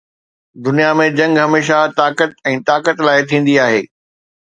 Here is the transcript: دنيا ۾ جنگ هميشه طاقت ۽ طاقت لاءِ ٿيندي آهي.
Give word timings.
دنيا 0.63 0.87
۾ 1.01 1.05
جنگ 1.19 1.33
هميشه 1.45 1.79
طاقت 1.99 2.29
۽ 2.55 2.59
طاقت 2.73 2.97
لاءِ 3.09 3.17
ٿيندي 3.31 3.55
آهي. 3.69 3.81